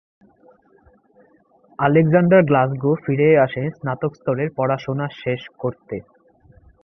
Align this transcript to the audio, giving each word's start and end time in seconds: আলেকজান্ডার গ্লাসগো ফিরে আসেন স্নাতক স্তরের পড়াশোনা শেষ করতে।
আলেকজান্ডার 1.79 2.41
গ্লাসগো 2.43 2.91
ফিরে 3.03 3.27
আসেন 3.37 3.65
স্নাতক 3.71 4.11
স্তরের 4.15 4.49
পড়াশোনা 4.57 5.05
শেষ 5.21 5.41
করতে। 5.59 5.95